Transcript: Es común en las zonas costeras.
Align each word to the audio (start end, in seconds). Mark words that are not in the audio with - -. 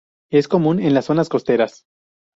Es 0.31 0.47
común 0.47 0.79
en 0.79 0.95
las 0.95 1.05
zonas 1.05 1.29
costeras. 1.29 1.83